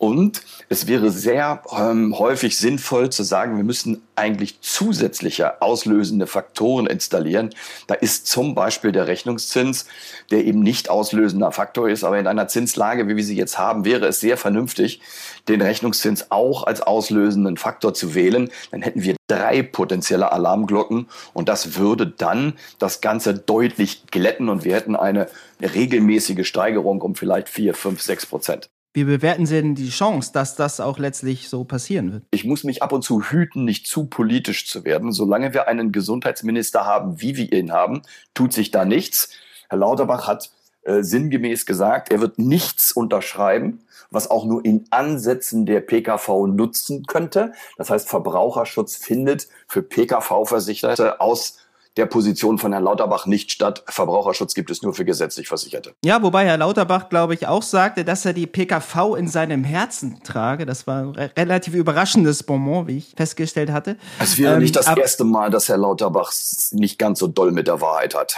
[0.01, 6.87] Und es wäre sehr ähm, häufig sinnvoll zu sagen, wir müssen eigentlich zusätzliche auslösende Faktoren
[6.87, 7.51] installieren.
[7.85, 9.85] Da ist zum Beispiel der Rechnungszins,
[10.31, 13.85] der eben nicht auslösender Faktor ist, aber in einer Zinslage, wie wir sie jetzt haben,
[13.85, 15.01] wäre es sehr vernünftig,
[15.47, 18.49] den Rechnungszins auch als auslösenden Faktor zu wählen.
[18.71, 24.63] Dann hätten wir drei potenzielle Alarmglocken und das würde dann das Ganze deutlich glätten und
[24.63, 25.27] wir hätten eine
[25.61, 28.71] regelmäßige Steigerung um vielleicht vier, fünf, sechs Prozent.
[28.93, 32.23] Wie bewerten Sie denn die Chance, dass das auch letztlich so passieren wird?
[32.32, 35.13] Ich muss mich ab und zu hüten, nicht zu politisch zu werden.
[35.13, 38.01] Solange wir einen Gesundheitsminister haben, wie wir ihn haben,
[38.34, 39.30] tut sich da nichts.
[39.69, 40.51] Herr Lauterbach hat
[40.84, 47.06] äh, sinngemäß gesagt, er wird nichts unterschreiben, was auch nur in Ansätzen der PKV nutzen
[47.06, 47.54] könnte.
[47.77, 51.60] Das heißt, Verbraucherschutz findet für PKV-Versicherte aus
[51.97, 53.84] der Position von Herrn Lauterbach nicht statt.
[53.88, 55.93] Verbraucherschutz gibt es nur für gesetzlich Versicherte.
[56.06, 60.21] Ja, wobei Herr Lauterbach, glaube ich, auch sagte, dass er die PKV in seinem Herzen
[60.23, 60.65] trage.
[60.65, 63.97] Das war ein re relativ überraschendes Bonbon, wie ich festgestellt hatte.
[64.19, 66.32] Es wäre ähm, nicht das erste Mal, dass Herr Lauterbach
[66.71, 68.38] nicht ganz so doll mit der Wahrheit hat.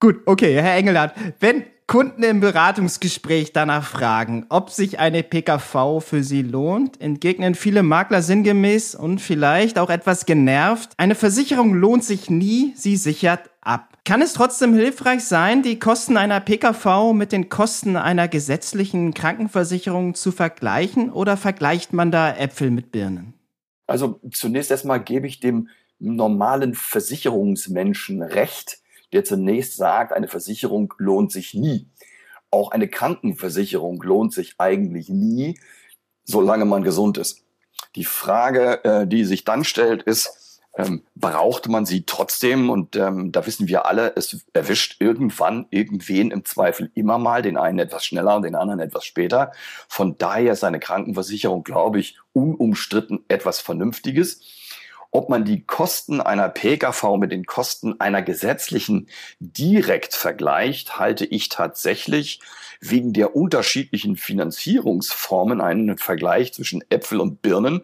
[0.00, 6.22] Gut, okay, Herr Engelhardt, wenn Kunden im Beratungsgespräch danach fragen, ob sich eine PKV für
[6.22, 12.30] sie lohnt, entgegnen viele Makler sinngemäß und vielleicht auch etwas genervt, eine Versicherung lohnt sich
[12.30, 13.98] nie, sie sichert ab.
[14.06, 20.14] Kann es trotzdem hilfreich sein, die Kosten einer PKV mit den Kosten einer gesetzlichen Krankenversicherung
[20.14, 23.34] zu vergleichen oder vergleicht man da Äpfel mit Birnen?
[23.86, 28.78] Also zunächst erstmal gebe ich dem normalen Versicherungsmenschen recht,
[29.12, 31.88] der zunächst sagt, eine Versicherung lohnt sich nie.
[32.50, 35.58] Auch eine Krankenversicherung lohnt sich eigentlich nie,
[36.24, 37.44] solange man gesund ist.
[37.96, 42.70] Die Frage, äh, die sich dann stellt, ist, ähm, braucht man sie trotzdem?
[42.70, 47.56] Und ähm, da wissen wir alle, es erwischt irgendwann irgendwen im Zweifel immer mal, den
[47.56, 49.52] einen etwas schneller und den anderen etwas später.
[49.88, 54.40] Von daher ist eine Krankenversicherung, glaube ich, unumstritten etwas Vernünftiges
[55.10, 59.08] ob man die Kosten einer PKV mit den Kosten einer gesetzlichen
[59.40, 62.40] direkt vergleicht, halte ich tatsächlich
[62.80, 67.82] wegen der unterschiedlichen Finanzierungsformen einen Vergleich zwischen Äpfel und Birnen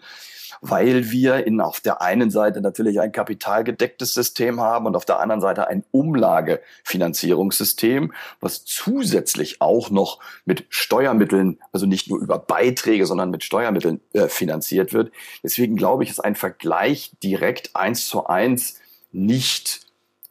[0.61, 5.21] weil wir in, auf der einen Seite natürlich ein kapitalgedecktes System haben und auf der
[5.21, 13.07] anderen Seite ein Umlagefinanzierungssystem, was zusätzlich auch noch mit Steuermitteln, also nicht nur über Beiträge,
[13.07, 15.13] sondern mit Steuermitteln äh, finanziert wird.
[15.43, 18.79] Deswegen glaube ich, ist ein Vergleich direkt eins zu eins
[19.13, 19.81] nicht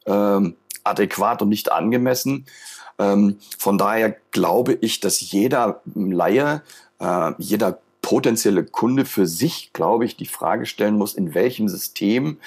[0.06, 2.46] ähm, adäquat und nicht angemessen.
[2.98, 6.62] Ähm, von daher glaube ich, dass jeder Laie,
[7.00, 12.38] äh, jeder potenzielle Kunde für sich, glaube ich, die Frage stellen muss, in welchem System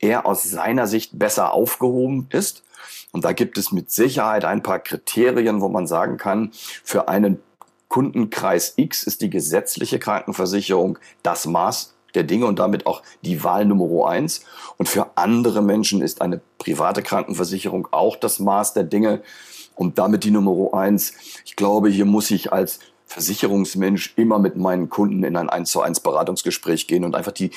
[0.00, 2.64] er aus seiner Sicht besser aufgehoben ist.
[3.12, 7.40] Und da gibt es mit Sicherheit ein paar Kriterien, wo man sagen kann, für einen
[7.86, 13.66] Kundenkreis X ist die gesetzliche Krankenversicherung das Maß der Dinge und damit auch die Wahl
[13.66, 14.44] Nummer eins.
[14.78, 19.22] Und für andere Menschen ist eine private Krankenversicherung auch das Maß der Dinge
[19.76, 21.12] und damit die Nummer eins.
[21.44, 25.80] Ich glaube, hier muss ich als Versicherungsmensch immer mit meinen Kunden in ein 1 zu
[25.80, 27.50] 1 Beratungsgespräch gehen und einfach die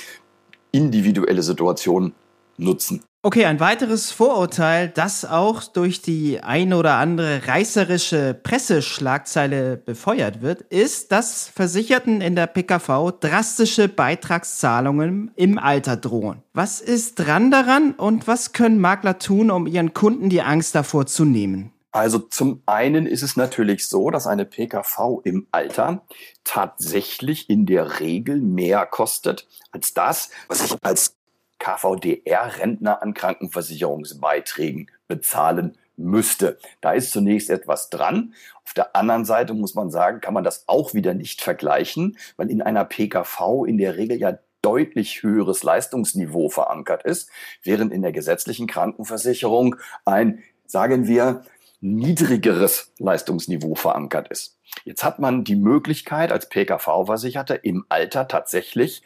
[0.71, 2.13] individuelle Situation
[2.57, 3.03] nutzen.
[3.23, 10.61] Okay, ein weiteres Vorurteil, das auch durch die ein oder andere reißerische Presseschlagzeile befeuert wird,
[10.61, 16.43] ist, dass Versicherten in der PKV drastische Beitragszahlungen im Alter drohen.
[16.53, 21.05] Was ist dran daran und was können Makler tun, um ihren Kunden die Angst davor
[21.07, 21.73] zu nehmen?
[21.97, 26.05] Also zum einen ist es natürlich so, dass eine PKV im Alter
[26.43, 31.15] tatsächlich in der Regel mehr kostet als das, was ich als
[31.57, 36.59] KVDR-Rentner an Krankenversicherungsbeiträgen bezahlen müsste.
[36.81, 38.35] Da ist zunächst etwas dran.
[38.63, 42.51] Auf der anderen Seite muss man sagen, kann man das auch wieder nicht vergleichen, weil
[42.51, 47.31] in einer PKV in der Regel ja deutlich höheres Leistungsniveau verankert ist,
[47.63, 51.41] während in der gesetzlichen Krankenversicherung ein, sagen wir,
[51.79, 54.57] niedrigeres Leistungsniveau verankert ist.
[54.83, 59.03] Jetzt hat man die Möglichkeit als PKV-Versicherter im Alter tatsächlich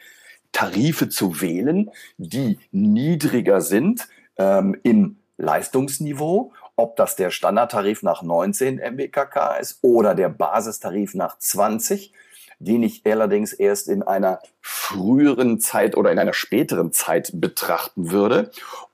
[0.52, 8.76] Tarife zu wählen, die niedriger sind ähm, im Leistungsniveau, ob das der Standardtarif nach 19
[8.76, 12.12] MBKK ist oder der Basistarif nach 20,
[12.58, 18.50] den ich allerdings erst in einer früheren Zeit oder in einer späteren Zeit betrachten würde,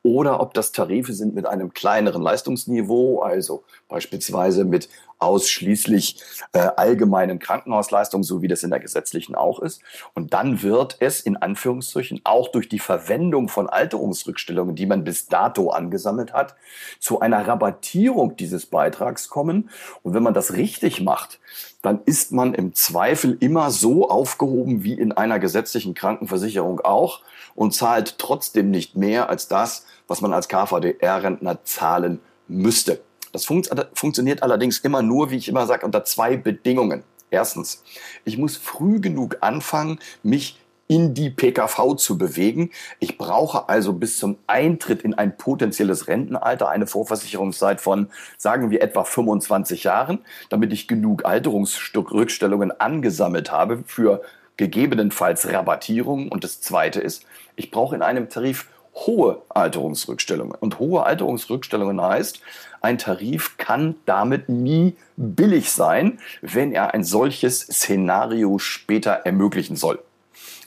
[0.09, 7.38] oder ob das Tarife sind mit einem kleineren Leistungsniveau, also beispielsweise mit ausschließlich äh, allgemeinen
[7.38, 9.83] Krankenhausleistungen, so wie das in der gesetzlichen auch ist.
[10.14, 15.27] Und dann wird es in Anführungszeichen auch durch die Verwendung von Alterungsrückstellungen, die man bis
[15.27, 16.55] dato angesammelt hat,
[17.01, 19.68] zu einer Rabattierung dieses Beitrags kommen.
[20.03, 21.38] Und wenn man das richtig macht,
[21.83, 27.21] dann ist man im Zweifel immer so aufgehoben wie in einer gesetzlichen Krankenversicherung auch
[27.55, 33.01] und zahlt trotzdem nicht mehr als das, was man als KVDR-Rentner zahlen müsste.
[33.33, 37.05] Das funkt, funktioniert allerdings immer nur, wie ich immer sage, unter zwei Bedingungen.
[37.31, 37.85] Erstens,
[38.25, 42.71] ich muss früh genug anfangen, mich in die PKV zu bewegen.
[42.99, 48.81] Ich brauche also bis zum Eintritt in ein potenzielles Rentenalter eine Vorversicherungszeit von, sagen wir,
[48.81, 54.23] etwa 25 Jahren, damit ich genug Alterungsrückstellungen angesammelt habe für
[54.57, 56.31] gegebenenfalls Rabattierungen.
[56.31, 58.66] Und das Zweite ist, ich brauche in einem Tarif
[59.06, 60.54] hohe Alterungsrückstellungen.
[60.58, 62.40] Und hohe Alterungsrückstellungen heißt,
[62.80, 69.98] ein Tarif kann damit nie billig sein, wenn er ein solches Szenario später ermöglichen soll.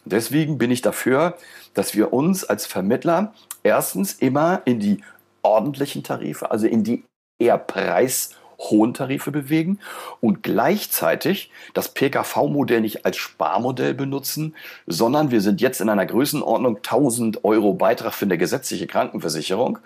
[0.06, 1.38] Deswegen bin ich dafür,
[1.74, 5.04] dass wir uns als Vermittler erstens immer in die
[5.42, 7.04] ordentlichen Tarife, also in die
[7.40, 8.36] eher preis
[8.70, 9.80] hohen Tarife bewegen
[10.20, 14.56] und gleichzeitig das PKV-Modell nicht als Sparmodell benutzen,
[14.88, 19.80] sondern wir sind jetzt in einer Größenordnung 1000 Euro Beitrag für eine gesetzliche Krankenversicherung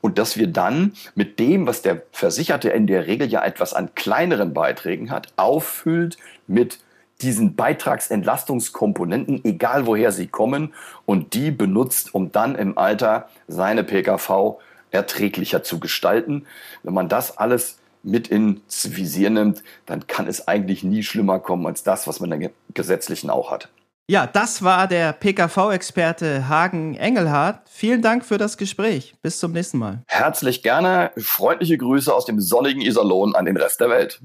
[0.00, 3.94] und dass wir dann mit dem, was der Versicherte in der Regel ja etwas an
[3.94, 6.16] kleineren Beiträgen hat, auffüllt
[6.46, 6.78] mit
[7.22, 10.72] diesen Beitragsentlastungskomponenten, egal woher sie kommen,
[11.04, 14.58] und die benutzt, um dann im Alter seine PKV
[14.90, 16.46] erträglicher zu gestalten.
[16.82, 21.66] Wenn man das alles mit ins Visier nimmt, dann kann es eigentlich nie schlimmer kommen
[21.66, 23.68] als das, was man in der gesetzlichen auch hat.
[24.10, 27.68] Ja, das war der PKV-Experte Hagen Engelhardt.
[27.68, 29.14] Vielen Dank für das Gespräch.
[29.22, 30.02] Bis zum nächsten Mal.
[30.08, 31.12] Herzlich gerne.
[31.16, 34.20] Freundliche Grüße aus dem sonnigen Iserlohn an den Rest der Welt.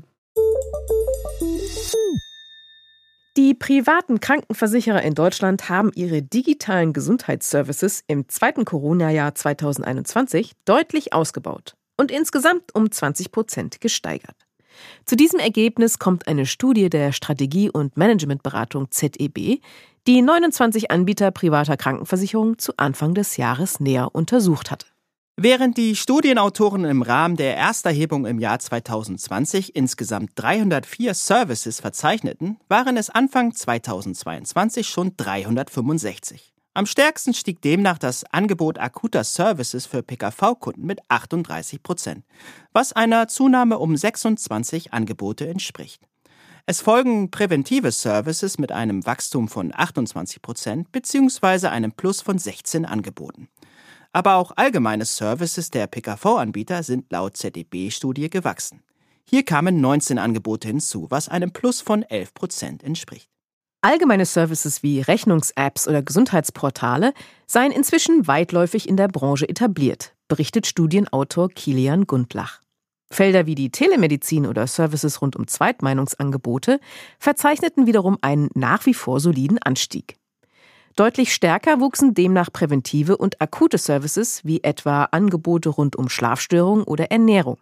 [3.37, 11.75] Die privaten Krankenversicherer in Deutschland haben ihre digitalen Gesundheitsservices im zweiten Corona-Jahr 2021 deutlich ausgebaut
[11.97, 14.35] und insgesamt um 20 Prozent gesteigert.
[15.05, 19.61] Zu diesem Ergebnis kommt eine Studie der Strategie- und Managementberatung ZEB,
[20.07, 24.87] die 29 Anbieter privater Krankenversicherungen zu Anfang des Jahres näher untersucht hatte.
[25.37, 32.95] Während die Studienautoren im Rahmen der Ersterhebung im Jahr 2020 insgesamt 304 Services verzeichneten, waren
[32.95, 36.54] es Anfang 2022 schon 365.
[36.77, 42.25] Am stärksten stieg demnach das Angebot akuter Services für PKV-Kunden mit 38 Prozent,
[42.73, 46.03] was einer Zunahme um 26 Angebote entspricht.
[46.65, 51.67] Es folgen präventive Services mit einem Wachstum von 28 Prozent bzw.
[51.67, 53.47] einem Plus von 16 Angeboten.
[54.11, 58.83] Aber auch allgemeine Services der PKV-Anbieter sind laut ZDB-Studie gewachsen.
[59.23, 63.29] Hier kamen 19 Angebote hinzu, was einem Plus von 11 Prozent entspricht.
[63.85, 67.13] Allgemeine Services wie Rechnungs-Apps oder Gesundheitsportale
[67.45, 72.61] seien inzwischen weitläufig in der Branche etabliert, berichtet Studienautor Kilian Gundlach.
[73.11, 76.79] Felder wie die Telemedizin oder Services rund um Zweitmeinungsangebote
[77.19, 80.17] verzeichneten wiederum einen nach wie vor soliden Anstieg.
[80.95, 87.11] Deutlich stärker wuchsen demnach präventive und akute Services wie etwa Angebote rund um Schlafstörungen oder
[87.11, 87.59] Ernährung.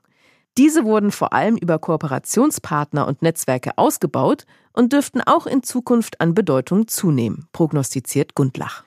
[0.58, 6.36] Diese wurden vor allem über Kooperationspartner und Netzwerke ausgebaut und dürften auch in Zukunft an
[6.36, 8.84] Bedeutung zunehmen, prognostiziert Gundlach.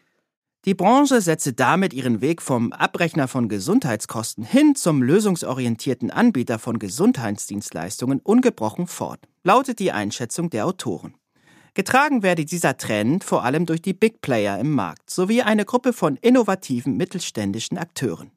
[0.64, 6.78] Die Branche setze damit ihren Weg vom Abrechner von Gesundheitskosten hin zum lösungsorientierten Anbieter von
[6.78, 11.14] Gesundheitsdienstleistungen ungebrochen fort, lautet die Einschätzung der Autoren.
[11.74, 15.92] Getragen werde dieser Trend vor allem durch die Big Player im Markt sowie eine Gruppe
[15.92, 18.32] von innovativen mittelständischen Akteuren.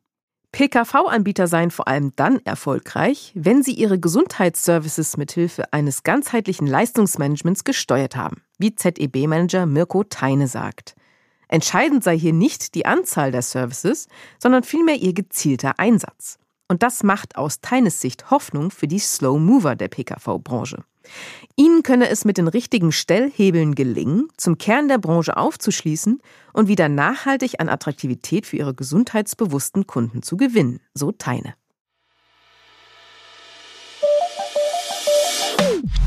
[0.52, 8.16] PKV-Anbieter seien vor allem dann erfolgreich, wenn sie ihre Gesundheitsservices mithilfe eines ganzheitlichen Leistungsmanagements gesteuert
[8.16, 10.96] haben, wie ZEB-Manager Mirko Teine sagt.
[11.48, 16.38] Entscheidend sei hier nicht die Anzahl der Services, sondern vielmehr ihr gezielter Einsatz.
[16.68, 20.84] Und das macht aus Teines Sicht Hoffnung für die Slow Mover der PKV-Branche.
[21.56, 26.22] Ihnen könne es mit den richtigen Stellhebeln gelingen, zum Kern der Branche aufzuschließen
[26.54, 31.56] und wieder nachhaltig an Attraktivität für ihre gesundheitsbewussten Kunden zu gewinnen, so Teine.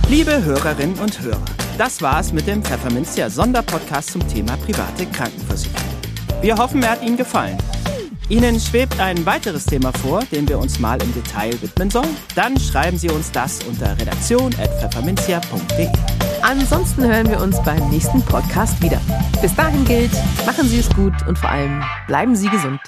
[0.09, 1.45] Liebe Hörerinnen und Hörer,
[1.79, 5.89] das war's mit dem Pfefferminzia Sonderpodcast zum Thema private Krankenversicherung.
[6.43, 7.57] Wir hoffen, er hat Ihnen gefallen.
[8.29, 12.17] Ihnen schwebt ein weiteres Thema vor, dem wir uns mal im Detail widmen sollen?
[12.35, 15.89] Dann schreiben Sie uns das unter redaktion.pfefferminzia.de.
[16.43, 19.01] Ansonsten hören wir uns beim nächsten Podcast wieder.
[19.41, 20.13] Bis dahin gilt,
[20.47, 22.81] machen Sie es gut und vor allem bleiben Sie gesund.